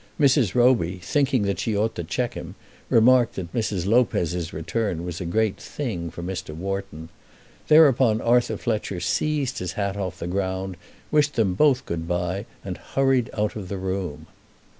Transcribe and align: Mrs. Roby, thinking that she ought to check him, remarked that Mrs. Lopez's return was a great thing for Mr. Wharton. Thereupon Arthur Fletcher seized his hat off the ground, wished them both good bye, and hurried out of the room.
Mrs. 0.19 0.55
Roby, 0.55 0.97
thinking 1.03 1.43
that 1.43 1.59
she 1.59 1.77
ought 1.77 1.93
to 1.93 2.03
check 2.03 2.33
him, 2.33 2.55
remarked 2.89 3.35
that 3.35 3.53
Mrs. 3.53 3.85
Lopez's 3.85 4.51
return 4.51 5.05
was 5.05 5.21
a 5.21 5.25
great 5.27 5.57
thing 5.61 6.09
for 6.09 6.23
Mr. 6.23 6.55
Wharton. 6.55 7.09
Thereupon 7.67 8.19
Arthur 8.19 8.57
Fletcher 8.57 8.99
seized 8.99 9.59
his 9.59 9.73
hat 9.73 9.95
off 9.97 10.17
the 10.17 10.25
ground, 10.25 10.75
wished 11.11 11.35
them 11.35 11.53
both 11.53 11.85
good 11.85 12.07
bye, 12.07 12.47
and 12.65 12.77
hurried 12.79 13.29
out 13.37 13.55
of 13.55 13.69
the 13.69 13.77
room. 13.77 14.25